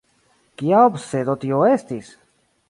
[0.61, 2.11] Kia obsedo tio estis?